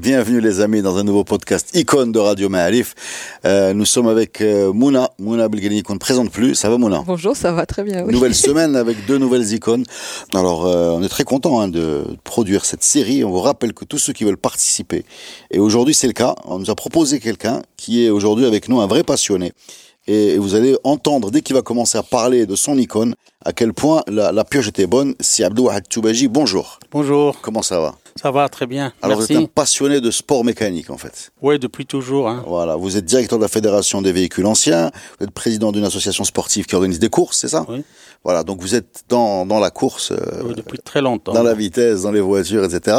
[0.00, 2.94] Bienvenue les amis dans un nouveau podcast icône de Radio Maalif.
[3.44, 6.54] Euh, nous sommes avec euh, Mouna, Mouna Belgani qu'on ne présente plus.
[6.54, 7.02] Ça va Mouna?
[7.06, 8.02] Bonjour, ça va très bien.
[8.06, 8.14] Oui.
[8.14, 9.84] Nouvelle semaine avec deux nouvelles icônes.
[10.32, 13.24] Alors euh, on est très content hein, de produire cette série.
[13.24, 15.04] On vous rappelle que tous ceux qui veulent participer,
[15.50, 18.80] et aujourd'hui c'est le cas, on nous a proposé quelqu'un qui est aujourd'hui avec nous
[18.80, 19.52] un vrai passionné.
[20.06, 23.14] Et vous allez entendre dès qu'il va commencer à parler de son icône
[23.44, 25.14] à quel point la, la pioche était bonne.
[25.20, 26.28] C'est Abdou Toubaji.
[26.28, 26.78] Bonjour.
[26.90, 27.38] Bonjour.
[27.42, 27.99] Comment ça va?
[28.16, 28.92] Ça va très bien.
[29.02, 29.34] Alors Merci.
[29.34, 31.30] vous êtes un passionné de sport mécanique en fait.
[31.42, 32.28] Oui, depuis toujours.
[32.28, 32.42] Hein.
[32.46, 36.24] Voilà, vous êtes directeur de la Fédération des véhicules anciens, vous êtes président d'une association
[36.24, 37.82] sportive qui organise des courses, c'est ça Oui.
[38.24, 41.32] Voilà, donc vous êtes dans, dans la course, euh, Oui, depuis très longtemps.
[41.32, 42.98] dans la vitesse, dans les voitures, etc.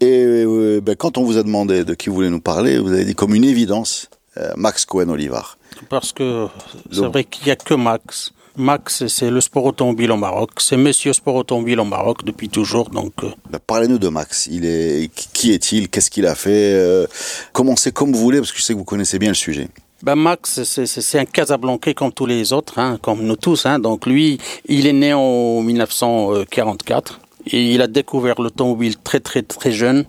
[0.00, 2.92] Et euh, ben, quand on vous a demandé de qui vous voulez nous parler, vous
[2.92, 5.56] avez dit comme une évidence euh, Max Cohen-Olivar.
[5.88, 6.46] Parce que
[6.92, 8.32] c'est vrai qu'il n'y a que Max.
[8.58, 10.50] Max, c'est le sport automobile au Maroc.
[10.58, 12.90] C'est monsieur sport automobile au Maroc depuis toujours.
[12.90, 14.48] Donc, euh, Ben, Parlez-nous de Max.
[14.50, 15.88] Il est qui est-il?
[15.88, 16.74] Qu'est-ce qu'il a fait?
[16.74, 17.06] Euh,
[17.52, 19.68] Commencez comme vous voulez parce que je sais que vous connaissez bien le sujet.
[20.02, 23.64] ben Max, c'est un Casablancais comme tous les autres, hein, comme nous tous.
[23.66, 23.78] Hein.
[23.78, 29.70] Donc lui, il est né en 1944 et il a découvert l'automobile très très très
[29.72, 30.04] jeune.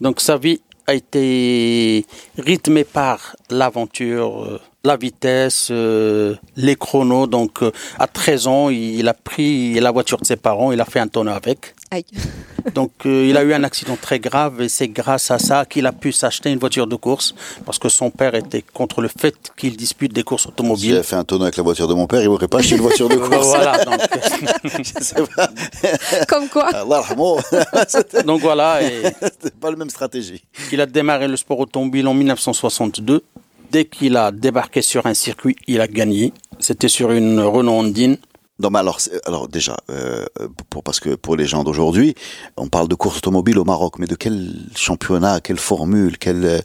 [0.00, 2.06] Donc sa vie a été
[2.38, 7.26] rythmée par l'aventure, euh, la vitesse, euh, les chronos.
[7.26, 10.86] Donc euh, à 13 ans, il a pris la voiture de ses parents, il a
[10.86, 11.74] fait un tonneau avec.
[11.90, 12.04] Aïe.
[12.74, 15.86] Donc euh, il a eu un accident très grave et c'est grâce à ça qu'il
[15.86, 19.34] a pu s'acheter une voiture de course parce que son père était contre le fait
[19.56, 20.94] qu'il dispute des courses S'il automobiles.
[20.94, 22.82] avait fait un tonneau avec la voiture de mon père, il m'aurait pas acheté une
[22.82, 23.46] voiture de course.
[23.48, 24.00] voilà, donc,
[24.64, 25.50] Je sais pas.
[26.28, 26.68] Comme quoi
[28.24, 30.42] donc voilà, et c'était pas la même stratégie.
[30.72, 33.22] il a démarré le sport automobile en 1962.
[33.70, 36.32] Dès qu'il a débarqué sur un circuit, il a gagné.
[36.58, 38.16] C'était sur une Renault Ondine.
[38.60, 40.26] Non, mais alors, alors déjà, euh,
[40.68, 42.16] pour, parce que pour les gens d'aujourd'hui,
[42.56, 46.58] on parle de courses automobiles au Maroc, mais de quel championnat, quelle formule, quelle, euh,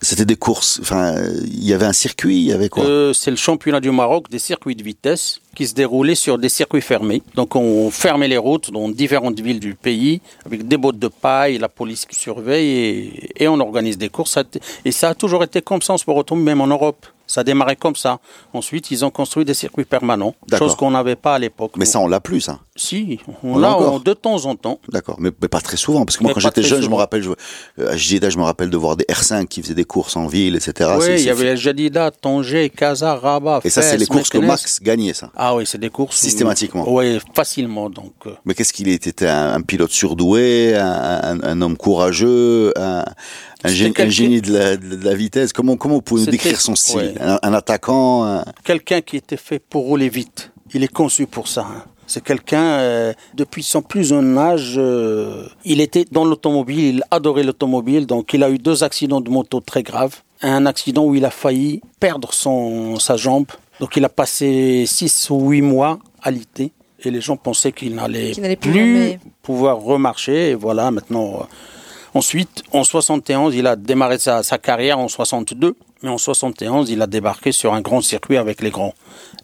[0.00, 0.78] c'était des courses.
[0.80, 2.84] Enfin, il y avait un circuit, il y avait quoi?
[2.84, 6.48] Euh, c'est le championnat du Maroc des circuits de vitesse qui se déroulait sur des
[6.48, 7.20] circuits fermés.
[7.34, 11.58] Donc on fermait les routes dans différentes villes du pays avec des bottes de paille,
[11.58, 14.38] la police qui surveille et, et on organise des courses.
[14.84, 17.06] Et ça a toujours été comme ça en sport automobile, même en Europe.
[17.30, 18.18] Ça a démarré comme ça.
[18.52, 21.72] Ensuite, ils ont construit des circuits permanents, chose qu'on n'avait pas à l'époque.
[21.76, 22.58] Mais ça, on l'a plus, ça.
[22.80, 24.80] Si, on, On de temps en temps.
[24.88, 26.94] D'accord, mais, mais pas très souvent, parce que moi, Mais quand j'étais jeune, je me
[26.94, 27.30] rappelle, je,
[27.78, 30.26] euh, à Jeddah, je me rappelle de voir des R5 qui faisaient des courses en
[30.26, 30.90] ville, etc.
[30.98, 33.60] oui, il y avait Jadida, Tanger, Casa, Rabat.
[33.64, 34.38] Et ça, c'est les courses que.
[34.38, 35.30] Max gagnait, ça.
[35.36, 36.16] Ah oui, c'est des courses.
[36.16, 36.84] Systématiquement.
[36.90, 37.90] Oui, facilement.
[37.90, 42.72] Donc, euh, Mais qu'est-ce qu'il était un, un pilote surdoué, un, un- un homme courageux,
[42.76, 43.04] un,
[44.08, 45.52] génie de la, de la vitesse?
[45.52, 46.96] Comment, comment vous pouvez nous décrire son style?
[46.96, 47.14] ouais.
[47.42, 50.50] un, attaquant un- quelqu'un qui était fait pour rouler vite.
[50.72, 51.66] Il est conçu pour ça.
[51.70, 51.84] hein.
[52.10, 57.44] C'est quelqu'un, euh, depuis son plus jeune âge, euh, il était dans l'automobile, il adorait
[57.44, 60.16] l'automobile, donc il a eu deux accidents de moto très graves.
[60.42, 63.46] Un accident où il a failli perdre son, sa jambe,
[63.78, 66.72] donc il a passé six ou huit mois à l'IT,
[67.04, 71.34] et les gens pensaient qu'il n'allait plus pouvoir remarcher, et voilà, maintenant...
[71.42, 71.44] euh,
[72.12, 77.02] Ensuite, en 71, il a démarré sa, sa carrière en 62, mais en 71, il
[77.02, 78.94] a débarqué sur un grand circuit avec les grands,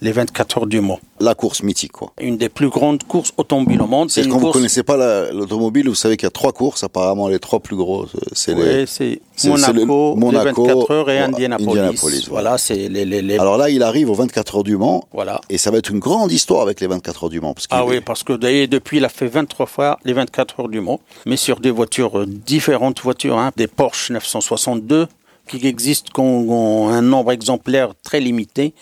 [0.00, 1.00] les 24 heures du Mans.
[1.19, 2.12] la course mythique, quoi.
[2.21, 4.11] Une des plus grandes courses automobiles au monde.
[4.11, 6.84] C'est quand vous course- connaissez pas la- l'automobile, vous savez qu'il y a trois courses,
[6.84, 8.62] apparemment les trois plus grosses, euh, c'est les.
[8.62, 9.72] Ouais, c'est Monaco,
[10.15, 11.69] le Monaco, les 24 heures et Indianapolis.
[11.71, 12.43] Indianapolis, voilà.
[12.50, 15.41] Voilà, c'est les, les, les- Alors là, il arrive aux 24 heures du Mans, voilà.
[15.49, 17.55] et ça va être une grande histoire avec les 24 heures du Mans.
[17.55, 20.61] Parce Ah est- oui, parce que d'ailleurs, depuis, il a fait 23 fois les 24
[20.61, 25.07] heures du Mans, mais sur des voitures, euh, différentes voitures, hein, des Porsche 962,
[25.48, 28.75] qui existent qu'en un nombre exemplaire très limité.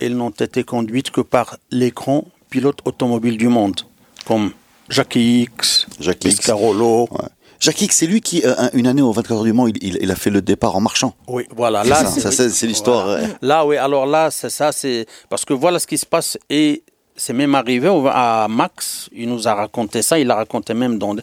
[0.00, 3.80] Elles n'ont été conduites que par les grands pilotes automobiles du monde,
[4.26, 4.50] comme
[4.88, 6.36] Jackie X, Jackie X.
[6.38, 7.08] Pescarolo.
[7.10, 7.18] Ouais.
[7.60, 10.10] Jacques Hick, c'est lui qui, euh, un- une année aux 24 heures du Mans, il,
[10.10, 11.14] a fait le départ en marchant.
[11.28, 11.82] Oui, voilà.
[11.84, 13.26] Là, c'est- l'histoire, voilà.
[13.40, 13.76] Là, oui.
[13.78, 16.82] Alors là, c'est ça, c'est parce que voilà ce qui se passe et
[17.16, 19.08] c'est même arrivé au- à Max.
[19.14, 20.18] Il nous a raconté ça.
[20.18, 21.14] Il l'a raconté même dans.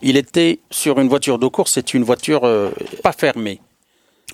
[0.00, 1.72] Il était sur une voiture de course.
[1.74, 2.70] C'est une voiture euh,
[3.02, 3.60] pas fermée.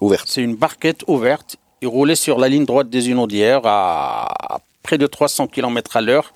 [0.00, 0.28] Ouverte.
[0.28, 1.56] C'est une barquette ouverte.
[1.82, 6.32] Il roulait sur la ligne droite des Unaudières à près de 300 km à l'heure.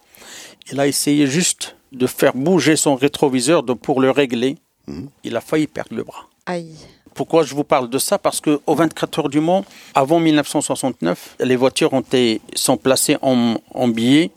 [0.72, 4.58] Il a essayé juste de faire bouger son rétroviseur de, pour le régler.
[4.86, 5.08] Mhm.
[5.24, 6.26] Il a failli perdre le bras.
[6.46, 6.74] Aïe.
[7.14, 8.18] Pourquoi je vous parle de ça?
[8.18, 9.64] Parce que au 24 heures du Mans,
[9.94, 14.30] avant 1969, les voitures ont été, sont placées en, en billets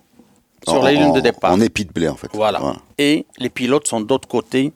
[0.68, 1.52] sur la ligne de départ.
[1.52, 2.30] En épi de blé, en fait.
[2.34, 2.62] Voilà.
[2.98, 4.74] Et les pilotes sont d'autre côté.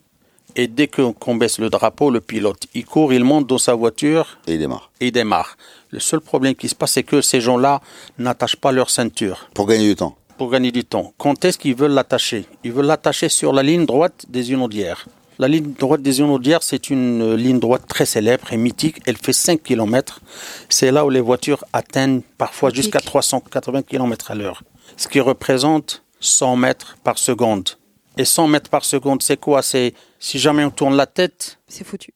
[0.59, 3.75] Et dès que- qu'on baisse le drapeau, le pilote, il court, il monte dans sa
[3.75, 4.89] voiture Et il démarre.
[4.99, 5.55] et il démarre.
[5.91, 7.79] Le seul problème qui se passe, c'est que ces gens-là
[8.17, 10.17] n'attachent pas leur ceinture Pour gagner du temps.
[10.37, 11.13] pour gagner du temps.
[11.17, 12.45] Quand est-ce qu'ils veulent l'attacher?
[12.63, 15.07] Ils veulent l'attacher sur la ligne droite des Unaudières.
[15.39, 18.97] La ligne droite des Unaudières, c'est une euh, ligne droite très célèbre et mythique.
[19.05, 20.19] Elle fait 5 km.
[20.69, 24.63] C'est là où les voitures atteignent parfois jusqu'à 380 km à l'heure.
[24.95, 27.69] Ce qui représente 100 mètres par seconde.
[28.17, 29.61] Et 100 mètres par seconde, c'est quoi?
[29.61, 32.11] C'est si jamais on tourne la tête, C'est foutu.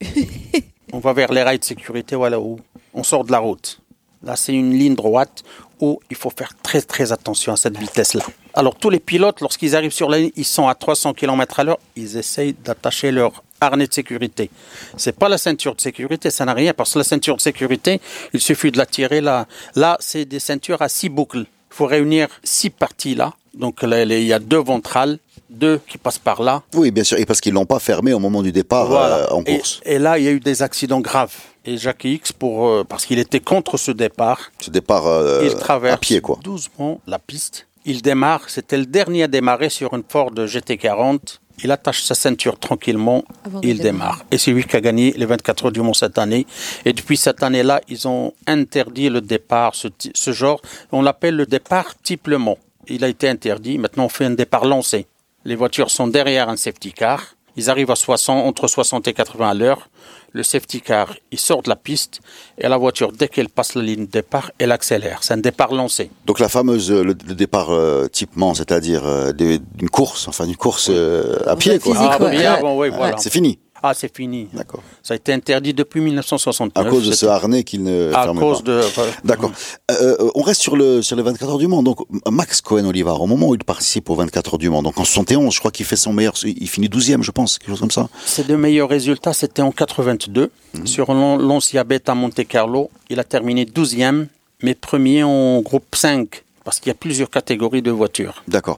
[0.93, 2.59] on va vers les rails de sécurité, voilà où
[2.93, 3.79] on sort de la route.
[4.23, 5.43] Là, c'est une ligne droite
[5.79, 8.23] où il faut faire très très attention à cette vitesse-là.
[8.53, 11.63] Alors tous les pilotes, lorsqu'ils arrivent sur la ligne, ils sont à 300 km à
[11.63, 14.49] l'heure, ils essayent d'attacher leur harnais de sécurité.
[14.97, 17.99] C'est pas la ceinture de sécurité, ça n'a rien, parce que la ceinture de sécurité,
[18.33, 19.47] il suffit de la tirer là.
[19.75, 21.45] Là, c'est des ceintures à six boucles.
[21.71, 23.33] Il faut réunir six parties là.
[23.53, 25.19] Donc là, il y a deux ventrales,
[25.49, 27.19] deux qui passent par là, Oui, bien sûr.
[27.19, 29.17] Et parce qu'ils l'ont pas fermé au moment du départ voilà.
[29.17, 29.81] euh, en course.
[29.85, 31.35] Et, là, il y a eu des accidents graves.
[31.65, 35.53] Et Jacques X, pour, euh, parce qu'il était contre ce départ, Ce départ euh, il
[35.55, 36.39] traverse à pied, quoi.
[36.43, 37.67] doucement la piste.
[37.85, 41.39] Il démarre, c'était le dernier à démarrer sur une Ford GT40.
[41.63, 44.23] Il attache sa ceinture tranquillement, Avant il démarre.
[44.31, 46.47] Et c'est lui qui a gagné les 24 heures du Mont cette année.
[46.85, 50.61] Et depuis cette année-là, ils ont interdit le départ, ce, genre.
[50.91, 52.57] On l'appelle le départ type Le Mans.
[52.87, 53.77] Il a été interdit.
[53.77, 55.07] Maintenant, on fait un départ lancé.
[55.45, 57.35] Les voitures sont derrière un safety car.
[57.57, 59.89] Ils arrivent à 60, entre 60 et 80 à l'heure.
[60.33, 62.21] Le safety car, il sort de la piste
[62.57, 65.19] et la voiture, dès qu'elle passe la ligne de départ, elle accélère.
[65.23, 66.09] C'est un départ lancé.
[66.25, 70.55] Donc la fameuse euh, le, le départ euh, typement, c'est-à-dire euh, d'une course, enfin d'une
[70.55, 71.93] course euh, à pied, quoi.
[71.95, 72.23] physique, ah,
[72.63, 72.71] ouais.
[72.77, 72.89] Ouais.
[72.89, 73.17] voilà.
[73.17, 73.59] C'est fini.
[73.83, 74.47] Ah, c'est fini.
[74.53, 74.81] D'accord.
[75.01, 76.85] Ça a été interdit depuis 1969.
[76.85, 78.71] À cause de ce harnais qu'il ne À ferme cause pas.
[78.71, 78.81] de.
[79.23, 79.51] D'accord.
[79.89, 81.81] Euh, on reste sur le sur les 24 heures du Mans.
[81.83, 81.99] Donc
[82.29, 85.03] Max Cohen Olivar, au moment où il participe aux 24 heures du Mans, donc en
[85.03, 87.91] 71, je crois qu'il fait son meilleur, il finit 12e, je pense, quelque chose comme
[87.91, 88.07] ça.
[88.25, 90.51] Ses deux meilleurs résultats, c'était en 82.
[90.73, 90.87] Mhm.
[90.87, 94.27] Sur l'On- Lancia Beta Monte Carlo, il a terminé 12e,
[94.63, 98.43] mais premier en groupe 5, parce qu'il y a plusieurs catégories de voitures.
[98.47, 98.77] D'accord.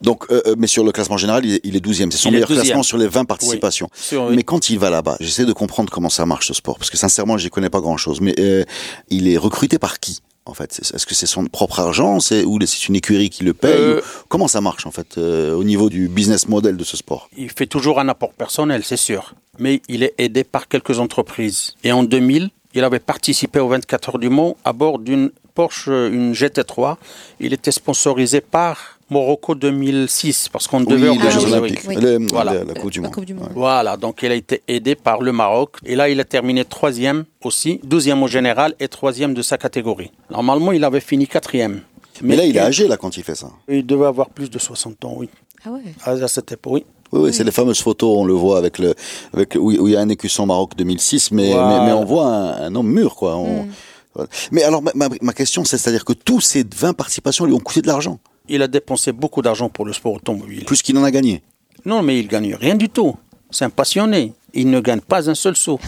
[0.00, 2.10] Donc, euh, euh, mais sur le classement général, il est, il est 12e.
[2.10, 2.54] C'est son meilleur 12e.
[2.62, 3.88] classement sur les 20 participations.
[3.94, 6.90] Sur- Mais quand il va là-bas, j'essaie de comprendre comment ça marche ce sport, parce
[6.90, 8.20] que sincèrement, j'y connais pas grand-chose.
[8.20, 8.64] Mais euh,
[9.08, 10.78] il est recruté par qui en fait?
[10.94, 12.20] Est-ce que c'est son propre argent?
[12.20, 13.72] C'est ou c'est une écurie qui le paye?
[13.72, 17.30] Euh, Comment ça marche en fait au niveau du business model de ce sport?
[17.38, 21.76] Il fait toujours un apport personnel, c'est sûr, mais il est aidé par quelques entreprises.
[21.82, 25.86] Et en 2000, il avait participé aux 24 heures du Mans à bord d'une Porsche,
[25.88, 26.96] une GT3.
[27.40, 31.52] Il était sponsorisé par Morocco 2006, parce qu'on devait les Jeux.
[31.52, 31.96] Olympiques, oui.
[32.00, 32.54] Le- Voilà.
[32.54, 33.12] la, la Coupe du Monde.
[33.14, 33.50] Coupe du Monde.
[33.54, 35.76] Voilà, donc il a été aidé par le Maroc.
[35.84, 40.10] Et là, il a terminé troisième aussi, douzième au général et troisième de sa catégorie.
[40.30, 41.80] Normalement, il avait fini quatrième.
[42.22, 43.50] Mais, là, il est âgé là quand il fait ça.
[43.68, 45.28] Il devait avoir plus de 60 ans, oui.
[45.64, 45.80] Ah ouais.
[46.24, 46.84] À cette époque, oui.
[47.12, 48.94] Oui, oui, c'est les fameuses photos, on le voit avec le,
[49.32, 51.68] avec où, il y a un écusson Maroc 2006, mais, Voilà.
[51.80, 53.36] mais, mais on voit un, un homme mûr, quoi.
[53.36, 53.66] On-
[54.14, 54.28] voilà.
[54.52, 57.58] Mais alors, ma, ma, ma question, c'est c'est-à-dire que tous ces 20 participations lui ont
[57.60, 58.18] coûté de l'argent,
[58.48, 60.64] Il a dépensé beaucoup d'argent pour le sport automobile.
[60.64, 61.42] plus qu'il en a gagné.
[61.84, 63.16] Non, mais il gagne rien du tout.
[63.50, 64.32] C'est un passionné.
[64.52, 65.78] Il ne gagne pas un seul sou.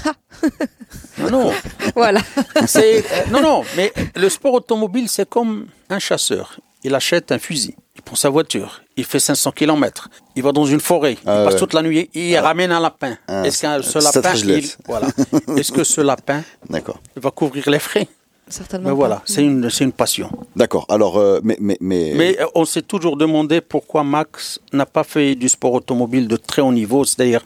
[1.18, 1.52] non, non.
[1.94, 2.20] Voilà.
[2.66, 3.62] C'est- euh, non, non.
[3.76, 6.58] Mais le sport automobile, c'est comme un chasseur.
[6.84, 7.74] Il achète un fusil.
[7.96, 8.82] Il prend sa voiture.
[8.96, 10.08] Il fait 500 km.
[10.36, 11.14] Il va dans une forêt.
[11.14, 11.58] Il Ah passe ouais.
[11.60, 12.10] toute la nuit.
[12.14, 13.16] Il ramène un lapin.
[13.28, 15.08] Ah, Est-ce que ce lapin, il, voilà.
[15.56, 17.00] Est-ce que ce lapin D'accord.
[17.16, 18.06] va couvrir les frais?
[18.48, 18.90] Certainement.
[18.90, 20.30] Mais voilà, c'est une, c'est une passion.
[20.54, 20.86] D'accord.
[20.88, 25.02] Alors, euh, mais, mais, mais, Mais euh, on s'est toujours demandé pourquoi Max n'a pas
[25.02, 27.42] fait du sport automobile de très haut niveau, c'est-à-dire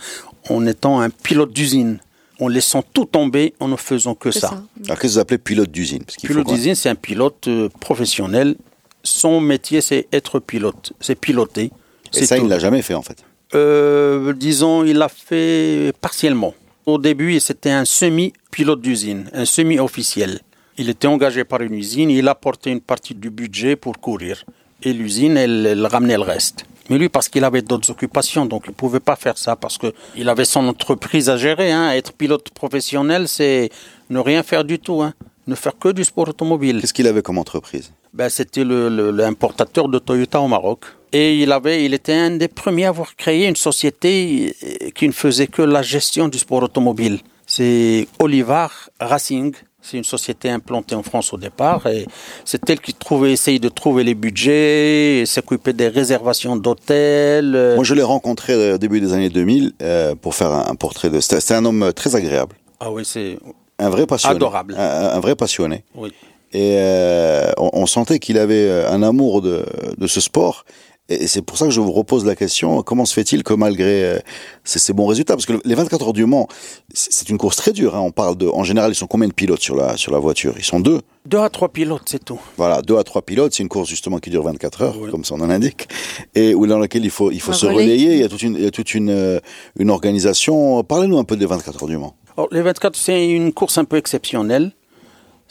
[0.50, 1.99] en étant un pilote d'usine,
[2.38, 4.49] en laissant tout tomber, en ne faisant que C'est ça.
[4.49, 4.54] ça.
[4.85, 6.04] alors qu'est-ce que vous appelez pilote d'usine?
[6.04, 8.57] Parce qu'il faut Pilote d'usine, c'est un pilote euh, professionnel.
[9.02, 11.64] Son métier, c'est être pilote, c'est piloter.
[11.64, 11.71] Et
[12.12, 13.25] C'est ça, il ne l'a jamais fait, en fait.
[13.54, 16.54] Euh, disons, il l'a fait partiellement.
[16.85, 20.40] Au début, c'était un semi-pilote d'usine, un semi-officiel.
[20.78, 24.44] Il était engagé par une usine, il apportait une partie du budget pour courir.
[24.82, 26.64] Et l'usine, elle, elle ramenait le reste.
[26.88, 29.78] Mais lui, parce qu'il avait d'autres occupations, donc il ne pouvait pas faire ça, parce
[29.78, 31.70] qu'il avait son entreprise à gérer.
[31.70, 31.92] hein.
[31.92, 33.70] Être pilote professionnel, c'est
[34.08, 35.12] ne rien faire du tout, hein.
[35.46, 37.92] ne faire que du sport automobile Qu'est-ce qu'il avait comme entreprise?
[38.12, 40.80] Ben, c'était l'importateur de Toyota au Maroc.
[41.12, 45.06] Et il, avait, il était un des premiers à avoir créé une société euh, qui
[45.06, 47.18] ne faisait que la gestion du sport automobile.
[47.46, 49.54] C'est Olivar Racing.
[49.82, 51.87] C'est une société implantée en France au départ.
[51.87, 52.06] Et
[52.44, 57.54] c'est elle qui trouvait, essayait de trouver les budgets, s'occupait des réservations d'hôtels.
[57.56, 60.75] euh, Moi, je l'ai rencontré euh, au début des années 2000 euh, pour faire un,
[60.75, 61.18] portrait de.
[61.20, 62.56] C'était un homme euh, très agréable.
[62.78, 63.38] Ah oui, c'est
[63.78, 64.37] Un vrai passionné.
[64.37, 64.75] Adorable.
[64.76, 65.84] Un, un vrai passionné.
[65.94, 66.12] oui.
[66.52, 69.64] Et euh, on, on sentait qu'il avait euh, un amour de,
[69.96, 70.64] de ce sport.
[71.11, 74.05] Et c'est pour ça que je vous repose la question, comment se fait-il que malgré
[74.05, 74.19] euh,
[74.62, 76.47] ces, bons résultats, parce que les 24 heures du Mans,
[76.95, 79.33] c'est une course très dure, hein, on parle de, en général, ils sont combien de
[79.33, 80.55] pilotes sur la, sur la voiture?
[80.57, 82.40] Ils sont deux Deux à trois pilotes, c'est tout.
[82.57, 85.38] Voilà, deux à trois pilotes, c'est une course justement qui dure 24 heures, comme son
[85.38, 85.88] nom l'indique,
[86.37, 87.79] et où dans laquelle il faut, il faut Un se relais.
[87.79, 89.40] relayer, il y a toute une, il y a toute une, euh,
[89.81, 90.85] une organisation.
[90.85, 92.14] Parlez-nous un peu des 24 heures du Mans.
[92.37, 94.73] Alors, les 24, c'est une course un peu exceptionnelle.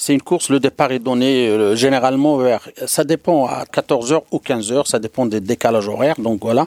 [0.01, 4.37] C'est une course, le départ est donné euh, généralement vers, ça dépend à 14h ou
[4.37, 6.65] 15h, ça dépend des décalages horaires, donc voilà.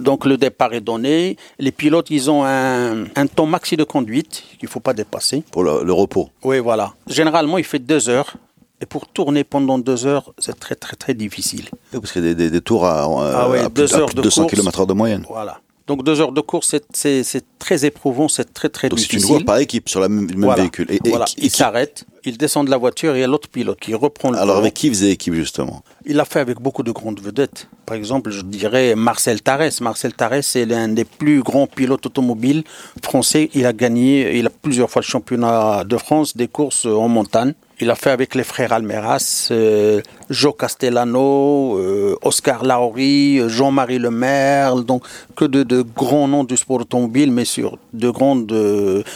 [0.00, 4.42] Donc le départ est donné, les pilotes, ils ont un, un temps maxi de conduite
[4.58, 5.44] qu'il faut pas dépasser.
[5.52, 6.30] Pour le, le repos.
[6.42, 6.94] Oui, voilà.
[7.06, 8.34] Généralement, il fait deux heures,
[8.80, 11.66] et pour tourner pendant deux heures, c'est très très très difficile.
[11.92, 13.82] Oui, Parce qu'il y a des, des, des tours à, euh, Ah ouais, à plus,
[13.84, 14.54] deux à heures plus de de 200 course.
[14.56, 15.24] km heure de moyenne.
[15.28, 15.60] Voilà.
[15.86, 19.04] Donc deux heures de course, c'est- c'est c'est très éprouvant, c'est très très Donc c'est
[19.04, 19.28] une difficile.
[19.36, 20.62] course par équipe sur le même Voilà.
[20.62, 20.86] véhicule.
[20.90, 21.26] Et, et voilà.
[21.26, 23.94] qui- il s'arrête, il descend de la voiture et il y a l'autre pilote qui
[23.94, 25.82] reprend le alors avec qui faisait équipe justement?
[26.06, 27.68] Il l'a fait avec beaucoup de grandes vedettes.
[27.86, 29.80] Par exemple, je dirais Marcel Tarès.
[29.80, 32.64] Marcel Tarès, c'est l'un des plus grands pilotes automobiles
[33.02, 33.50] français.
[33.54, 37.54] Il a gagné, il a plusieurs fois le championnat de France des courses en montagne.
[37.84, 40.00] Il a fait avec les frères Almeras, euh,
[40.30, 45.04] Joe Castellano, euh, Oscar Lauri, euh, Jean-Marie Lemaire, donc
[45.36, 47.44] que de, grands noms du sport automobile, mais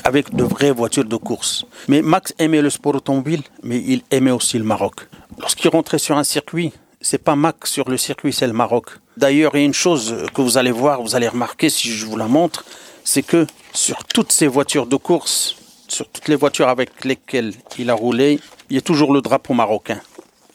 [0.04, 1.64] avec de vraies voitures de course.
[1.88, 5.08] Mais Max aimait le sport automobile, mais il aimait aussi le Maroc.
[5.38, 8.88] Lorsqu'il rentrait sur un circuit, c'est pas Max sur le circuit, c'est le Maroc.
[9.16, 12.04] D'ailleurs, il y a une chose que vous allez voir, vous allez remarquer si je
[12.04, 12.66] vous la montre,
[13.02, 15.56] c'est que sur toutes ces voitures de course,
[15.88, 19.54] sur toutes les voitures avec lesquelles il a roulé, il y a toujours le drapeau
[19.54, 20.00] marocain.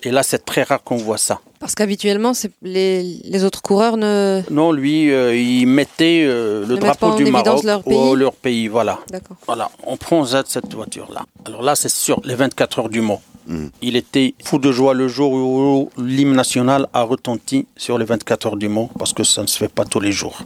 [0.05, 1.39] Et là, c'est très rare qu'on voit ça.
[1.61, 4.41] Parce qu'habituellement, c'est- les, les autres coureurs ne.
[4.51, 7.79] Non, lui, euh, il mettait euh, le Ne mettent pas drapeau en du Maroc leur
[7.79, 8.99] au pays leur pays, voilà.
[9.09, 9.37] D'accord.
[9.45, 11.23] Voilà, on prend Z cette voiture-là.
[11.45, 13.21] Alors là, c'est sur les 24 heures du Mans.
[13.47, 13.69] Mhm.
[13.81, 18.45] Il était fou de joie le jour où l'hymne national a retenti sur les 24
[18.47, 20.37] heures du Mans, parce que ça ne se fait pas tous les jours.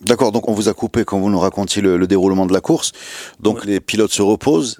[0.00, 2.60] D'accord, donc on vous a coupé quand vous nous racontiez le, le déroulement de la
[2.60, 2.92] course.
[3.40, 4.78] Donc les pilotes se reposent.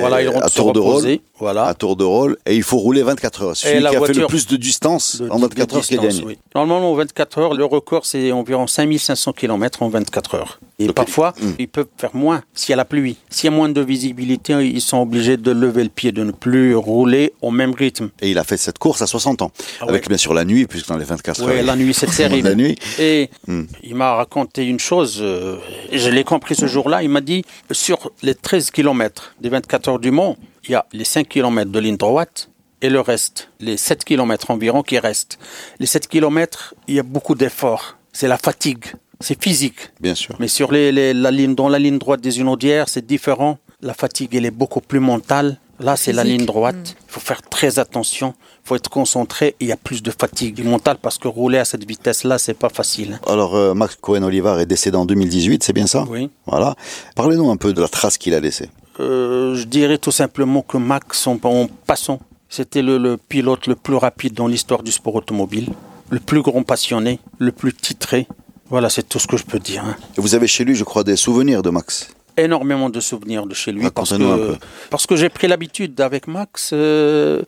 [0.00, 1.18] Voilà, ils à tour de rôle.
[1.38, 1.64] Voilà.
[1.66, 2.36] À tour de rôle.
[2.46, 3.52] Et il faut rouler 24 heures.
[3.52, 5.84] Et celui la qui a fait le plus de distance de- en 24 de heures
[5.84, 6.22] qui gagne.
[6.26, 6.38] oui.
[6.54, 10.60] Normalement, en 24 heures, le record, c'est environ 5500 km en 24 heures.
[10.82, 11.50] Et Donc, parfois, mm.
[11.58, 13.16] ils peuvent faire moins s'il y a la pluie.
[13.30, 16.32] S'il y a moins de visibilité, ils sont obligés de lever le pied, de ne
[16.32, 18.10] plus rouler au même rythme.
[18.20, 19.52] Et il a fait cette course à 60 ans.
[19.80, 20.08] Ah avec ouais.
[20.08, 21.64] bien sûr la nuit, puisque dans les 24 Oui, heures.
[21.64, 22.48] la nuit, c'est terrible.
[22.48, 22.76] La nuit.
[22.98, 23.64] Et Hmm.
[23.82, 25.56] il m'a raconté une chose, euh,
[25.90, 27.02] et je l'ai compris ce jour-là.
[27.02, 30.86] Il m'a dit sur les 13 km des 24 heures du Mont, il y a
[30.92, 32.48] les 5 km de ligne droite
[32.80, 35.38] et le reste, les 7 km environ qui restent.
[35.78, 37.96] Les 7 km, il y a beaucoup d'efforts.
[38.12, 38.84] C'est la fatigue,
[39.22, 39.90] c'est physique.
[40.00, 40.36] Bien sûr.
[40.38, 43.58] Mais sur les, les- la ligne, dans la ligne droite des Unaudières, c'est différent.
[43.80, 45.58] La fatigue, elle est beaucoup plus mentale.
[45.80, 46.94] Là, c'est la ligne droite.
[47.08, 48.34] Il faut faire très attention.
[48.64, 49.56] Il faut être concentré.
[49.58, 52.68] Il y a plus de fatigue mentale parce que rouler à cette vitesse-là, c'est pas
[52.68, 53.18] facile.
[53.26, 56.04] Alors, euh, Max Cohen-Olivar est décédé en 2018, c'est bien ça?
[56.08, 56.30] Oui.
[56.46, 56.76] Voilà.
[57.16, 58.70] Parlez-nous un peu de la trace qu'il a laissée.
[59.00, 63.74] Euh, je dirais tout simplement que Max, en, en passant, c'était le, le pilote le
[63.74, 65.70] plus rapide dans l'histoire du sport automobile,
[66.10, 68.28] le plus grand passionné, le plus titré.
[68.72, 69.84] Voilà, c'est tout ce que je peux dire.
[69.84, 69.96] hein.
[70.16, 72.08] Et vous avez chez lui, je crois, des souvenirs de Max.
[72.38, 74.56] énormément de souvenirs de chez lui parce que, peu.
[74.88, 76.70] parce que j'ai pris l'habitude avec Max.
[76.72, 77.42] euh,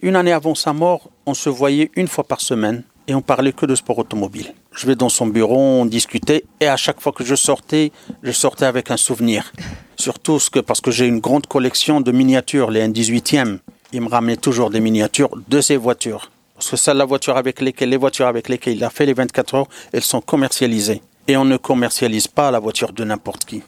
[0.00, 3.52] une année avant sa mort, on se voyait une fois par semaine et on parlait
[3.52, 4.54] que de sport automobile.
[4.72, 8.32] Je vais dans son bureau, on discutait et à chaque fois que je sortais, je
[8.32, 9.52] sortais avec un souvenir.
[9.98, 13.58] Surtout ce que, parce que j'ai une grande collection de miniatures, les 1,18e.
[13.92, 16.30] Il me ramenait toujours des miniatures de ses voitures.
[16.60, 19.14] Parce que ça, la voiture avec lesquelles, les voitures avec lesquelles il a fait les
[19.14, 21.00] 24 heures, elles sont commercialisées.
[21.26, 23.62] Et on ne commercialise pas la voiture de n'importe qui.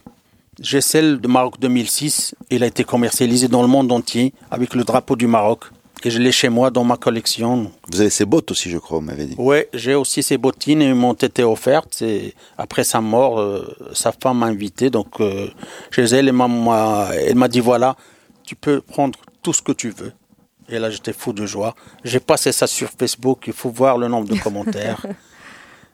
[0.61, 2.35] J'ai celle de Maroc 2006.
[2.51, 5.65] Il a été commercialisé dans le monde entier avec le drapeau du Maroc.
[6.05, 7.73] Et je l'ai chez moi dans ma collection.
[7.91, 9.37] Vous avez ses bottes aussi, je crois, vous m'avez dit.
[9.39, 12.03] Ouais, j'ai aussi ces bottines et m'ont été offertes.
[12.03, 14.91] Et après sa mort, euh, sa femme m'a invité.
[14.91, 15.49] Donc, euh,
[15.91, 17.97] chez elle, elle m'a elle m'a dit voilà,
[18.45, 20.13] tu peux prendre tout ce que tu veux.
[20.69, 21.75] Et là, j'étais fou de joie.
[22.05, 23.45] J'ai passé ça sur Facebook.
[23.47, 25.05] Il faut voir le nombre de commentaires.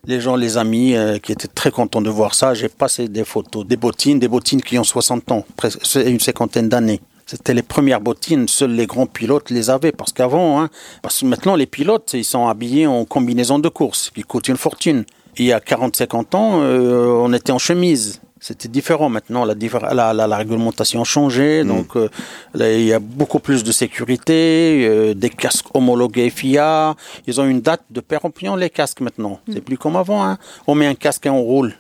[0.05, 2.55] les gens, les amis euh, qui étaient très contents de voir ça.
[2.55, 6.69] J'ai passé des photos, des bottines, des bottines qui ont 60 ans, presque une cinquantaine
[6.69, 7.01] d'années.
[7.27, 9.93] C'était les premières bottines, seuls les grands pilotes les avaient.
[9.93, 10.71] Parce qu'avant, hein,
[11.03, 14.57] parce que maintenant, les pilotes, ils sont habillés en combinaison de course, qui coûte une
[14.57, 15.05] fortune.
[15.37, 18.23] Il y a 40-50 ans, euh, on était en chemise.
[18.49, 19.55] C'était différent maintenant, la,
[19.93, 22.09] la, la, la réglementation a changé, donc euh,
[22.55, 27.45] là, il y a beaucoup plus de sécurité, euh, des casques homologués FIA, ils ont
[27.45, 30.39] une date de péremption les casques maintenant, c'est plus comme avant, hein.
[30.67, 31.75] on met un casque et on roule.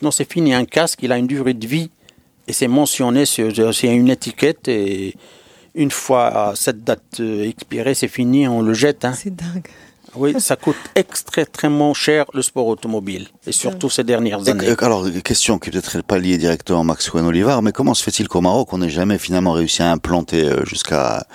[0.00, 1.90] Non, c'est fini, un casque, il a une durée de vie
[2.46, 5.16] Et c'est mentionné sur, c'est une étiquette et
[5.74, 9.04] une fois cette date euh, expirée, c'est fini, on le jette.
[9.04, 9.14] Hein.
[9.14, 9.66] C'est dingue.
[10.14, 14.68] Oui, ça coûte extrêmement cher le sport automobile, et surtout ces dernières années.
[14.68, 18.02] Et, alors, question qui peut-être pas liée directement à Max Juan Olivar, mais comment se
[18.02, 21.26] fait-il qu'au Maroc, on n'ait jamais finalement réussi à implanter euh, jusqu'à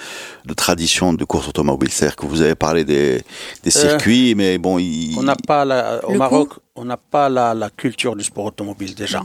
[0.46, 1.90] de tradition de course automobile?
[1.92, 3.24] C'est-à-dire que vous avez parlé des,
[3.64, 4.80] des euh, circuits, mais bon,
[5.18, 8.94] on n'a pas la, au Maroc, on n'a pas la, la, culture du sport automobile
[8.94, 9.24] déjà.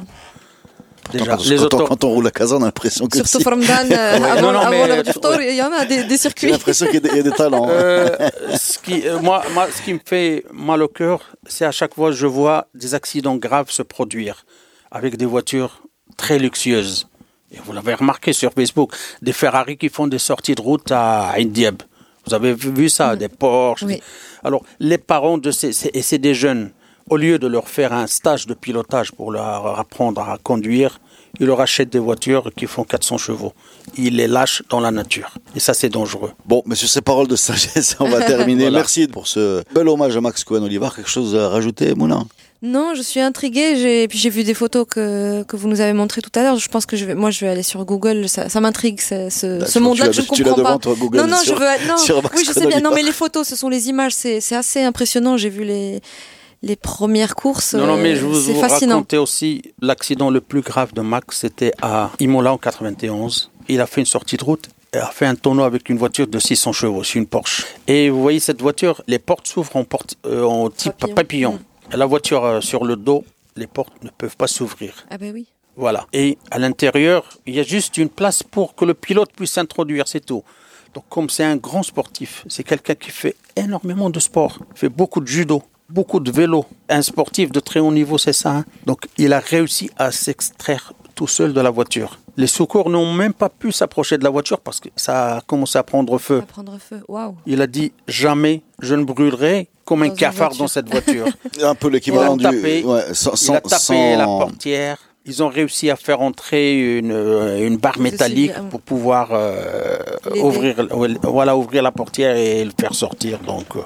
[1.10, 3.40] Déjà, quand, les quand, on, quand, on, roule à Kazan, on a l'impression que Surtout
[3.40, 6.16] Formdan, euh, ouais, avant, non, non, avant mais, le il y en a des, des
[6.16, 6.48] circuits.
[6.48, 7.66] J'ai l'impression qu'il y, y, a des talents.
[7.68, 8.16] Euh,
[8.56, 11.94] ce, qui, euh, moi, moi, ce qui me fait mal au cœur, c'est à chaque
[11.94, 14.44] fois que je vois des accidents graves se produire
[14.90, 15.82] avec des voitures
[16.16, 17.08] très luxueuses.
[17.50, 21.32] Et vous l'avez remarqué sur Facebook, des Ferrari qui font des sorties de route à
[21.36, 21.82] Indieb.
[22.26, 23.16] Vous avez vu ça, mmh.
[23.16, 23.82] des Porsche.
[23.82, 23.96] Oui.
[23.96, 24.02] Des...
[24.44, 26.70] Alors, les parents de ces, et c'est des jeunes
[27.10, 31.00] au lieu de leur faire un stage de pilotage pour leur apprendre à conduire,
[31.40, 33.52] ils leur achètent des voitures qui font 400 chevaux.
[33.96, 35.34] Ils les lâchent dans la nature.
[35.56, 36.32] Et ça, c'est dangereux.
[36.46, 38.64] Bon, mais sur ces paroles de sagesse, on va terminer.
[38.70, 38.78] voilà.
[38.78, 40.94] Merci pour ce bel hommage à Max Cohen-Olivar.
[40.94, 42.24] Quelque chose à rajouter, Mouna
[42.64, 43.74] non, je suis intriguée.
[43.76, 46.56] J'ai puis j'ai vu des photos que, que vous nous avez montrées tout à l'heure.
[46.58, 48.28] Je pense que je vais, moi, je vais aller sur Google.
[48.28, 50.12] Ça, ça m'intrigue ce, ce, bah, ce monde-là.
[50.12, 50.78] Je ne comprends devant pas.
[50.78, 51.88] Toi, Google, non, non, sur, je veux.
[51.88, 52.78] Non, sur oui, je sais bien.
[52.78, 54.14] Non, mais les photos, ce sont les images.
[54.14, 55.36] C'est c'est assez impressionnant.
[55.36, 56.00] J'ai vu les
[56.62, 57.74] les premières courses.
[57.74, 61.38] Non, non, mais je vous, c'est vous aussi l'accident le plus grave de Max.
[61.40, 63.50] C'était à Imola en 91.
[63.68, 66.26] Il a fait une sortie de route et a fait un tonneau avec une voiture
[66.26, 67.64] de 600 chevaux, c'est une Porsche.
[67.86, 71.14] Et vous voyez cette voiture, les portes s'ouvrent en, porte, euh, en type papillon.
[71.14, 71.52] papillon.
[71.52, 71.96] Mmh.
[71.96, 73.24] La voiture euh, sur le dos,
[73.56, 75.06] les portes ne peuvent pas s'ouvrir.
[75.10, 75.46] Ah ben oui.
[75.76, 76.06] Voilà.
[76.12, 80.06] Et à l'intérieur, il y a juste une place pour que le pilote puisse s'introduire,
[80.06, 80.44] c'est tout.
[80.94, 85.20] Donc comme c'est un grand sportif, c'est quelqu'un qui fait énormément de sport, fait beaucoup
[85.20, 85.62] de judo,
[85.92, 86.64] beaucoup de vélo.
[86.88, 88.50] Un sportif de très haut niveau, c'est ça.
[88.56, 92.18] Hein Donc il a réussi à s'extraire tout seul de la voiture.
[92.36, 95.78] Les secours n'ont même pas pu s'approcher de la voiture parce que ça a commencé
[95.78, 96.38] à prendre feu.
[96.38, 97.02] À prendre feu.
[97.06, 97.36] Wow.
[97.46, 101.26] Il a dit jamais je ne brûlerai comme dans un cafard dans cette voiture.
[101.62, 102.46] un peu l'équivalent du.
[102.46, 104.16] Ouais, sans, il a tapé sans...
[104.16, 104.98] la portière.
[105.24, 109.98] Ils ont réussi à faire entrer une, une barre métallique pour pouvoir euh,
[110.36, 110.88] ouvrir,
[111.22, 113.38] voilà, ouvrir la portière et le faire sortir.
[113.40, 113.82] Donc, euh,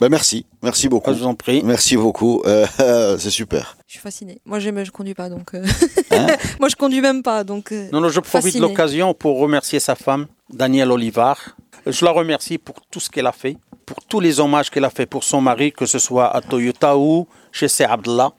[0.00, 1.12] ben merci, merci beaucoup.
[1.12, 1.62] Je vous en prie.
[1.64, 2.66] Merci beaucoup, euh,
[3.18, 3.76] c'est super.
[3.86, 4.40] Je suis fasciné.
[4.44, 5.54] Moi, je je conduis pas, donc.
[5.54, 5.64] Euh...
[6.10, 6.26] Hein
[6.60, 7.72] Moi, je conduis même pas, donc.
[7.72, 8.60] Euh, non, non, je profite fasciné.
[8.64, 11.56] de l'occasion pour remercier sa femme, Danielle Olivar.
[11.86, 14.90] Je la remercie pour tout ce qu'elle a fait, pour tous les hommages qu'elle a
[14.90, 17.84] fait pour son mari, que ce soit à Toyota ou chez C.
[17.84, 18.32] Abdallah,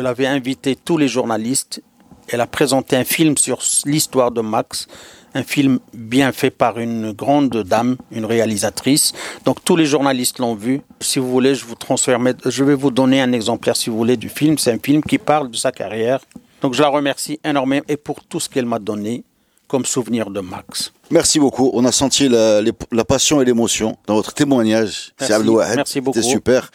[0.00, 1.82] elle avait invité tous les journalistes.
[2.28, 4.86] Elle a présenté un film sur l'histoire de Max
[5.34, 9.12] un film bien fait par une grande dame, une réalisatrice.
[9.44, 10.82] Donc tous les journalistes l'ont vu.
[11.00, 14.16] Si vous voulez, je vous transfère, je vais vous donner un exemplaire si vous voulez
[14.16, 14.58] du film.
[14.58, 16.20] C'est un film qui parle de sa carrière.
[16.62, 19.24] Donc je la remercie énormément et pour tout ce qu'elle m'a donné
[19.68, 20.92] comme souvenir de Max.
[21.10, 21.70] Merci beaucoup.
[21.74, 25.12] On a senti la, la passion et l'émotion dans votre témoignage.
[25.20, 25.34] Merci,
[25.76, 26.20] Merci beaucoup.
[26.20, 26.70] C'était super.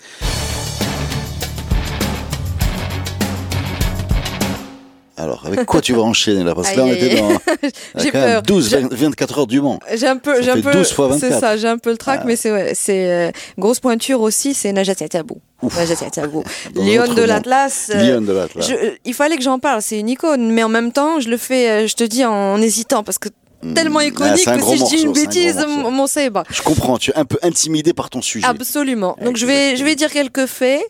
[5.25, 7.29] Alors, avec quoi tu vas enchaîner là Parce que là, on était dans
[7.97, 8.43] j'ai peur.
[8.43, 9.79] 12, 20, 24 heures du Mans.
[9.95, 11.19] J'ai un peu, Ça j'ai un peu, 12 fois 24.
[11.33, 12.25] c'est ça, j'ai un peu le trac, Ah.
[12.27, 15.39] mais c'est ouais, c'est euh, grosse pointure aussi, c'est Najat Yatabou.
[15.63, 16.43] Najat Yatabou,
[16.75, 17.89] Dans Lyon de l'Atlas.
[17.93, 18.69] euh, Lyon de l'Atlas.
[18.69, 21.37] euh, il fallait que j'en parle, c'est une icône, mais en même temps, je le
[21.37, 23.29] fais, euh, je te dis, en hésitant, parce que
[23.73, 25.89] tellement Ah, iconique un que si je dis une un bêtise, morceau.
[25.89, 26.29] mon c'est.
[26.51, 28.45] Je comprends, tu es un peu intimidé par ton sujet.
[28.45, 29.17] Absolument.
[29.23, 30.81] Donc je vais, je vais dire quelques faits.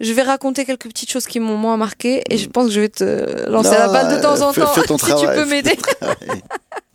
[0.00, 2.80] Je vais raconter quelques petites choses qui m'ont moins marqué et je pense que je
[2.80, 5.26] vais te lancer Non, la balle de temps en fais- temps fais ton si tu
[5.26, 5.76] peux m'aider.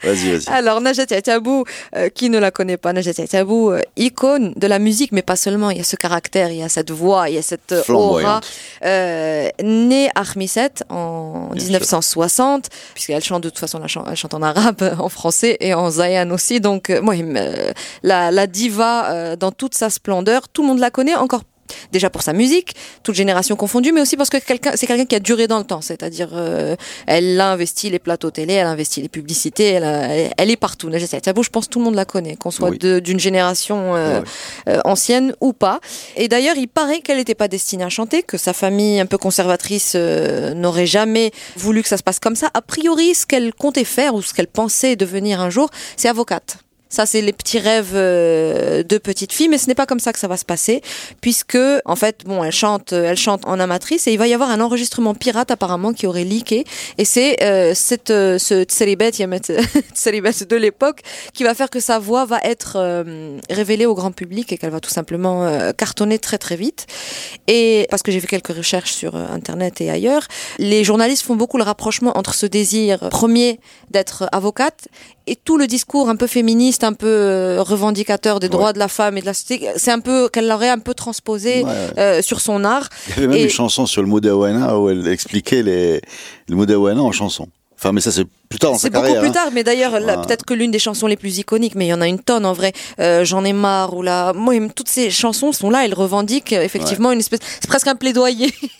[0.02, 0.48] Vas-y, vas-y.
[0.48, 1.66] Alors Najat Yatabou,
[1.98, 5.36] euh, qui ne la connaît pas, Najat Yatabou, euh, icône de la musique, mais pas
[5.36, 5.72] seulement.
[5.72, 8.40] Il y a ce caractère, il y a cette voix, il y a cette aura.
[8.86, 14.42] Euh, née à Khmisset en Bien 1960, puisqu'elle chante de toute façon, elle chante, en
[14.42, 16.62] arabe, en français et en zayan aussi.
[16.62, 17.16] Donc, moi,
[18.04, 21.42] la, la diva dans toute sa splendeur, tout le monde la connaît encore.
[21.92, 25.16] Déjà pour sa musique, toute génération confondue, mais aussi parce que quelqu'un, c'est quelqu'un qui
[25.16, 25.82] a duré dans le temps.
[25.82, 26.76] C'est-à-dire, euh,
[27.08, 30.52] elle a investi les plateaux télé, elle a investi les publicités, elle, a- elle, elle
[30.52, 30.90] est partout.
[30.90, 32.78] Najat je pense que tout le monde la connaît, qu'on soit Oui.
[32.80, 34.26] d'une génération euh, Ouais.
[34.70, 35.80] euh, ancienne ou pas.
[36.16, 39.18] Et d'ailleurs, il paraît qu'elle n'était pas destinée à chanter, que sa famille un peu
[39.18, 42.50] conservatrice euh, n'aurait jamais voulu que ça se passe comme ça.
[42.54, 46.58] A priori, ce qu'elle comptait faire ou ce qu'elle pensait devenir un jour, c'est avocate.
[46.89, 50.13] Ça, c'est les petits rêves euh, de petite fille, mais ce n'est pas comme ça
[50.13, 50.82] que ça va se passer,
[51.21, 54.49] puisque en fait, bon, elle chante, elle chante en amatrice, et il va y avoir
[54.49, 56.65] un enregistrement pirate apparemment qui aurait leaké,
[56.97, 59.12] et c'est euh, cette euh, ce tsaribet
[60.49, 61.02] de l'époque,
[61.34, 64.71] qui va faire que sa voix va être euh, révélée au grand public et qu'elle
[64.71, 66.88] va tout simplement euh, cartonner très très vite.
[67.47, 71.36] Et parce que j'ai fait quelques recherches sur euh, internet et ailleurs, les journalistes font
[71.36, 73.60] beaucoup le rapprochement entre ce désir premier
[73.91, 74.88] d'être avocate
[75.28, 78.88] et tout le discours un peu féministe, un peu euh, revendicateur des droits de la
[78.88, 81.72] femme et de la société, c'est un peu qu'elle l'aurait un peu transposé Ouais.
[81.98, 82.89] euh, sur son art.
[83.08, 86.02] Il y avait même Et- une chanson sur le Modawana où elle expliquait les,
[86.48, 87.48] le Modawana en chanson.
[87.76, 89.32] Enfin, mais ça, c'est plus tard dans sa C'est beaucoup plus hein.
[89.32, 90.02] tard, mais d'ailleurs, Ouais.
[90.26, 92.46] peut-être que l'une des chansons les plus iconiques, mais il y en a une tonne
[92.46, 92.74] en vrai.
[93.00, 95.86] Euh, J'en ai marre ou là, moi, toutes ces chansons sont là.
[95.86, 97.40] Elles revendiquent euh, effectivement une espèce.
[97.62, 98.52] C'est presque un plaidoyer.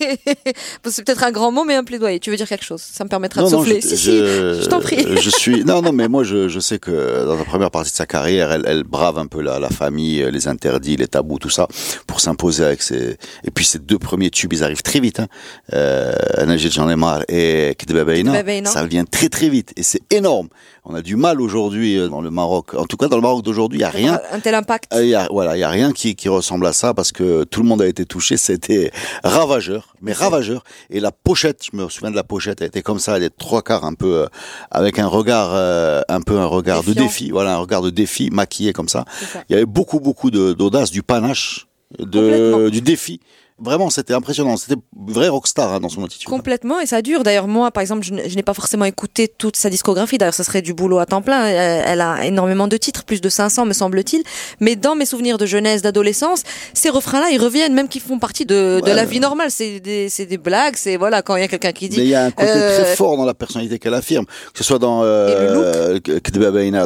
[0.86, 2.18] c'est peut-être un grand mot, mais un plaidoyer.
[2.20, 2.80] Tu veux dire quelque chose?
[2.82, 3.80] Ça me permettra de souffler.
[3.80, 5.04] je, si, si, je- t'en prie.
[5.20, 5.64] Je suis.
[5.64, 8.50] Non, non, mais moi, je, je sais que dans la première partie de sa carrière,
[8.52, 11.68] elle, elle brave un peu la, la famille, les interdits, les tabous, tout ça,
[12.08, 13.16] pour s'imposer avec ses.
[13.44, 15.20] Et puis ces deux premiers tubes, ils arrivent très vite.
[15.20, 15.28] Hein.
[15.74, 16.12] Euh,
[16.44, 18.70] Najid Jean Lemar et Kidba Beina, Kidba Beina.
[18.70, 20.48] ça vient très très vite et c'est énorme.
[20.84, 22.74] On a du mal aujourd'hui euh, dans le Maroc.
[22.74, 24.20] En tout cas, dans le Maroc d'aujourd'hui, il y a rien.
[24.32, 24.92] Un tel impact.
[24.94, 27.44] Euh, y a, voilà, il y a rien qui, qui ressemble à ça parce que
[27.44, 28.36] tout le monde a été touché.
[28.36, 28.90] C'était
[29.22, 30.64] ravageur, mais ravageur.
[30.88, 33.36] Et la pochette, je me souviens de la pochette, elle était comme ça, elle est
[33.36, 34.26] trois quarts un peu euh,
[34.70, 37.30] avec un regard, euh, un peu un regard de défi.
[37.30, 39.04] Voilà, un regard de défi, maquillé comme ça.
[39.48, 41.66] Il y avait beaucoup, beaucoup d'audace, du panache,
[41.98, 43.20] de, du défi.
[43.60, 44.56] Vraiment, c'était impressionnant.
[44.56, 46.28] C'était vrai rockstar hein, dans son attitude.
[46.28, 47.22] Complètement, et ça dure.
[47.22, 50.18] D'ailleurs, moi, par exemple, je, n'ai pas forcément écouté toute sa discographie.
[50.18, 51.44] D'ailleurs, ça serait du boulot à temps plein.
[51.46, 54.22] Elle, elle a énormément de titres, plus de 500, me semble-t-il.
[54.60, 56.42] Mais dans mes souvenirs de jeunesse, d'adolescence,
[56.74, 58.94] ces refrains-là, ils reviennent, même qu'ils font partie de, de Ouais.
[58.94, 59.50] la vie normale.
[59.50, 60.74] C'est des, blagues.
[60.76, 62.00] C'est voilà, quand il y a quelqu'un qui Mais dit.
[62.00, 64.64] il y a un côté euh, très fort dans la personnalité qu'elle affirme, que ce
[64.64, 65.98] soit dans euh,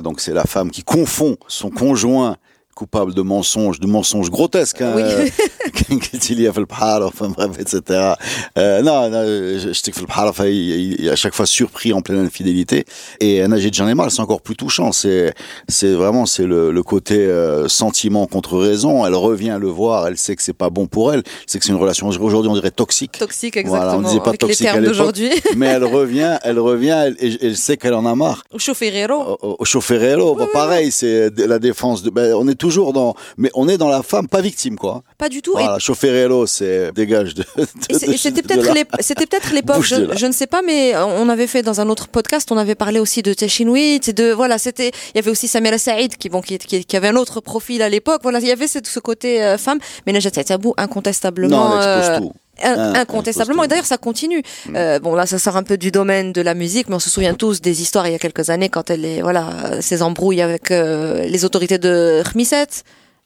[0.02, 2.37] donc c'est la femme qui confond son conjoint
[2.74, 5.02] coupable de mensonges, de mensonges grotesques, hein, Oui.
[5.02, 8.12] euh, qu'il y a fait le bhar, enfin bref, etc.
[8.58, 12.84] Euh, non, non, je enfin, il, est à chaque fois surpris en pleine infidélité.
[13.20, 14.92] Et Najid Janemal, c'est encore plus touchant.
[14.92, 15.32] C'est,
[15.68, 19.06] c'est vraiment, c'est le, le côté euh, sentiment contre raison.
[19.06, 21.72] Elle revient le voir, elle sait que c'est pas bon pour elle, c'est que c'est
[21.72, 23.12] une relation aujourd'hui on dirait toxique.
[23.18, 23.98] Toxique, Voilà, exactement.
[23.98, 25.16] on disait pas avec les toxique à l'époque.
[25.56, 28.42] mais elle revient, elle revient, elle- sait qu'elle en a marre.
[28.52, 29.14] Au chauffeurero.
[29.42, 32.02] Au, au- au chauffeurero, bah, pareil, c'est la défense.
[32.02, 35.03] De, ben, on est toujours dans, mais on est dans la femme, pas victime, quoi.
[35.18, 35.53] Pas du tout.
[35.59, 37.44] Et Voilà, chauffeurero, c'est dégage de.
[37.90, 41.90] Et et c'était peut-être l'époque, je, ne sais pas, mais on avait fait dans un
[41.90, 45.31] autre podcast, on avait parlé aussi de Teshinwit, et de voilà, c'était, il y avait
[45.31, 48.20] aussi Samira Saïd qui bon qui, qui, qui avait un autre profil à l'époque.
[48.22, 51.68] Voilà, il y avait ce, ce côté euh, femme, mais Najat Tabou incontestablement.
[51.68, 52.33] Non, elle explose euh, tout.
[52.62, 53.64] Hein, incontestablement.
[53.64, 54.43] Et d'ailleurs, ça continue.
[54.75, 57.11] Euh, bon, là, ça sort un peu du domaine de la musique, mais on se
[57.11, 60.40] souvient tous des histoires il y a quelques années quand elle est, voilà, ses embrouilles
[60.40, 62.85] avec euh, les autorités de Khmisset.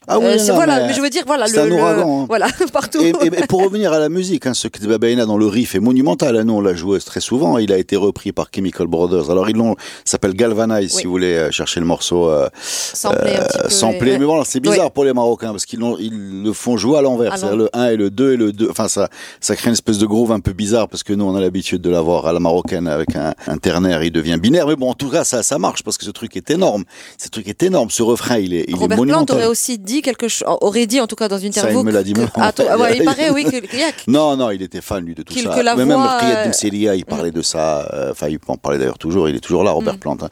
[0.09, 2.23] Ah oui, Euh, non, voilà, mais mais je veux dire, voilà, le, un le- ouragan,
[2.23, 2.27] hein.
[2.29, 3.01] voilà, partout.
[3.03, 3.13] Et,
[3.49, 6.37] pour revenir à la musique, hein, ce que Babaina dans le riff est monumental.
[6.37, 7.59] hein, nous, on l'a joué très souvent.
[7.59, 9.31] Il a été repris par Chemical Brothers.
[9.31, 11.01] Alors, ils l'ont, s'appelle Galvanize, Oui.
[11.01, 12.29] si vous voulez euh, chercher le morceau.
[12.31, 13.37] Euh, Samplé
[13.69, 14.13] samplé.
[14.13, 14.19] ouais.
[14.19, 17.37] Mais bon, c'est bizarre pour les Marocains parce qu'ils ils le font jouer à l'envers.
[17.37, 18.69] C'est-à-dire le 1 et le 2 et le 2.
[18.71, 19.09] Enfin, ça,
[19.41, 21.81] ça crée une espèce de groove un peu bizarre parce que nous, on a l'habitude
[21.83, 24.67] de l'avoir à la marocaine avec un, un ternaire, il devient binaire.
[24.67, 26.85] Mais bon, en tout cas, ça, ça marche parce que ce truc est énorme.
[27.19, 27.91] Ce truc est énorme.
[27.91, 29.37] Ce refrain, il est, il est Robert Plant monumental.
[29.37, 31.81] aurait aussi dit quelque chose, aurait dit en tout cas dans une Ça, interview.
[31.81, 32.31] il me l'a dit que- même.
[32.35, 34.81] Ah, toi- ah ouais, il paraît, oui, que, qu'il y a- Non, non, il était
[34.81, 35.51] fan lui de tout ça.
[35.55, 37.89] que la Mais même voix, Priyad euh, il parlait de ça.
[37.93, 39.29] euh, Enfin, il en parlait d'ailleurs toujours.
[39.29, 39.99] Il est toujours là, Robert Mm.
[39.99, 40.17] Plant.
[40.23, 40.29] hein.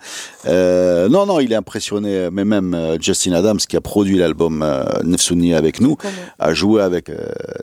[0.47, 2.29] Euh, non, non, il est impressionné.
[2.33, 4.65] Mais même euh, Justin Adams, qui a produit l'album
[5.05, 7.11] Nefsouni avec nous, Comment a joué avec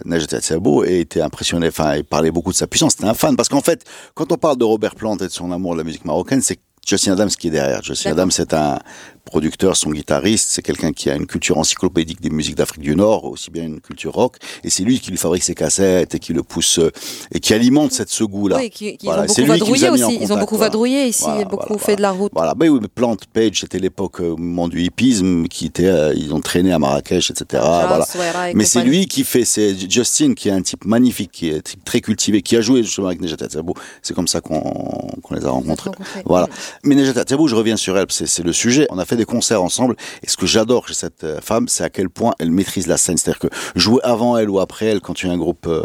[0.05, 1.67] Najat Sabo et était impressionné.
[1.67, 2.93] Enfin, il parlait beaucoup de sa puissance.
[2.93, 5.51] C'était un fan parce qu'en fait, quand on parle de Robert Plant et de son
[5.51, 7.81] amour de la musique marocaine, c'est Justin Adams qui est derrière.
[7.81, 8.11] Justin.
[8.11, 8.77] Adams, c'est un
[9.25, 13.25] producteur, son guitariste, c'est quelqu'un qui a une culture encyclopédique des musiques d'Afrique du Nord,
[13.25, 16.33] aussi bien une culture rock, et c'est lui qui lui fabrique ses cassettes et qui
[16.33, 16.91] le pousse euh,
[17.31, 18.57] et qui alimente cette ce goût-là.
[18.57, 20.17] Oui, qui, qui Voilà, ont beaucoup vadrouillé aussi.
[20.21, 20.69] Ils ont beaucoup voilà.
[20.69, 22.31] vadrouillé ici, Voilà, beaucoup fait de la route.
[22.36, 25.88] Voilà, ben oui, mais Plant Page, c'était l'époque euh, au moment du hippisme, qui était,
[25.88, 27.63] euh, ils ont traîné à Marrakech, etc.
[27.63, 28.05] Voilà.
[28.49, 31.57] Et Mais c'est lui qui fait, c'est Justin qui est un type magnifique, qui est
[31.57, 33.73] un type très cultivé, qui a joué justement avec Nejat Atsabou.
[34.01, 35.91] C'est comme ça qu'on les a rencontrés.
[36.25, 36.47] Voilà.
[36.83, 38.86] Mais Nejat Atsabou, je reviens sur elle, c'est le sujet.
[38.89, 41.84] On a fait des concerts ensemble, et ce que j'adore chez cette euh, femme, c'est
[41.84, 43.17] à quel point elle maîtrise la scène.
[43.17, 45.84] C'est-à-dire que jouer avant elle ou après elle, quand tu as un groupe euh,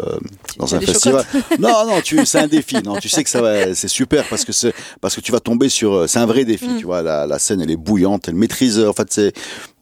[0.57, 1.25] dans un festival,
[1.59, 2.77] non, non, tu, c'est un défi.
[2.83, 5.39] Non, tu sais que ça va, c'est super parce que c'est parce que tu vas
[5.39, 6.67] tomber sur, euh, c'est un vrai défi.
[6.67, 6.77] Mm.
[6.77, 8.79] Tu vois, la, la scène, elle est bouillante, elle maîtrise.
[8.79, 9.33] En fait, c'est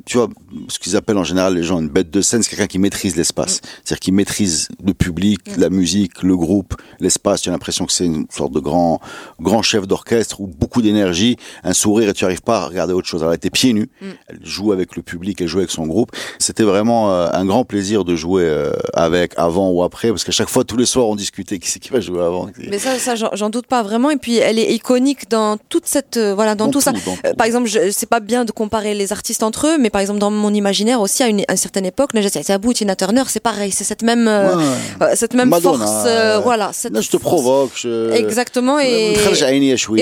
[0.08, 0.28] tu vois,
[0.70, 3.15] ce qu'ils appellent en général les gens une bête de scène, c'est quelqu'un qui maîtrise
[3.15, 3.62] l'espace.
[3.84, 7.41] C'est-à-dire qui maîtrise le public, la musique, le groupe, l'espace.
[7.41, 9.00] Tu as l'impression que c'est une sorte de grand,
[9.39, 13.08] grand chef d'orchestre ou beaucoup d'énergie, un sourire et tu arrives pas à regarder autre
[13.08, 13.22] chose.
[13.22, 13.89] Alors, elle était pieds nus.
[14.28, 16.12] Elle joue avec le public, elle joue avec son groupe.
[16.39, 20.32] C'était vraiment euh, un grand plaisir de jouer euh, avec avant ou après parce qu'à
[20.32, 22.50] chaque fois, tous les soirs, on discutait qui c'est qui va jouer avant.
[22.58, 24.10] Mais ça, ça j'en doute pas vraiment.
[24.10, 26.91] Et puis, elle est iconique dans toute cette, euh, voilà, dans, Dans tout, ça.
[26.93, 27.17] dans tout.
[27.38, 30.20] par exemple, je- c'est pas bien de comparer les artistes entre eux, mais par exemple,
[30.20, 33.40] dans mon imaginaire aussi, à une, à une certaine époque, Najat Yatabou, Tina Turner, c'est
[33.40, 34.64] pareil, c'est cette même, euh, ouais.
[35.02, 36.06] euh, cette même force.
[36.06, 36.70] Euh, euh, voilà.
[36.72, 37.84] Cette là, je te provoque.
[38.14, 38.78] Exactement.
[38.78, 39.32] Et, en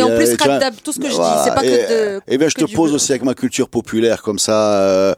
[0.10, 2.22] plus, Radab, tout ce que je dis, c'est pas que de.
[2.28, 5.16] Eh bien, je te pose aussi avec ma culture populaire, comme ça.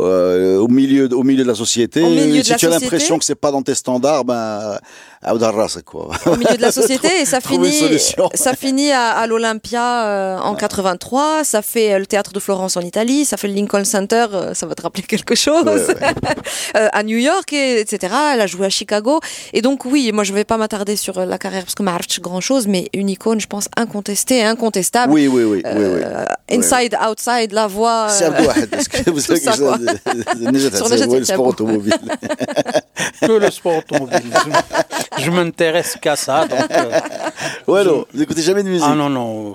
[0.00, 2.02] Euh, au milieu au milieu de la société.
[2.42, 4.78] Si tu as l'impression que c'est pas dans tes standards, ben
[5.84, 6.10] quoi.
[6.26, 7.82] au milieu de la société et ça finit
[8.34, 12.76] ça finit à, à l'Olympia euh, en 83 ça fait euh, le théâtre de Florence
[12.76, 15.86] en Italie ça fait le Lincoln Center euh, ça va te rappeler quelque chose Ouais,
[15.86, 15.94] ouais.
[16.76, 19.20] Euh, à New York et, etc elle a joué à Chicago
[19.52, 21.96] et donc oui moi je vais pas m'attarder sur euh, la carrière parce que ma
[22.20, 26.00] grand chose mais une icône je pense incontestée incontestable Oui, oui, oui, oui, oui.
[26.04, 31.46] Euh, inside outside la voix C'est euh, parce que vous savez ça, que le sport
[31.46, 31.94] automobile.
[33.20, 34.22] Que le sport automobile.
[35.18, 36.46] Je, m'intéresse qu'à ça.
[36.46, 37.00] Donc, euh,
[37.66, 38.86] Ouais, non, vous écoutez jamais de musique.
[38.88, 39.54] ah non, non.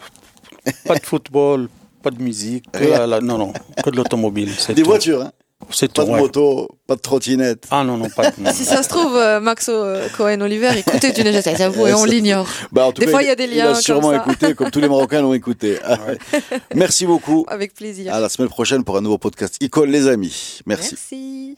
[0.86, 1.70] Pas de football,
[2.04, 2.66] pas de musique.
[2.72, 3.00] que Rien.
[3.00, 3.54] la- la- non, non.
[3.84, 4.52] Que de l'automobile.
[4.70, 4.86] Des tout.
[4.90, 5.32] voitures, hein.
[5.70, 6.10] C'est Pas tout.
[6.10, 6.20] de ouais.
[6.22, 7.68] moto, pas de trottinette.
[7.70, 8.36] Ah non, non, pas de.
[8.52, 12.04] si ça se trouve euh, Maxo euh, Cohen Oliver écoutez du Nejat Sabou et on
[12.04, 14.18] l'ignore Bah, Des cas, fois, il y a des Il liens a comme sûrement ça.
[14.18, 15.78] écouté, comme tous les Marocains l'ont écouté.
[16.76, 17.46] Merci beaucoup.
[17.48, 20.62] avec plaisir À la semaine prochaine pour un nouveau podcast Icône, les amis.
[20.66, 20.96] Merci.
[20.96, 21.58] Merci.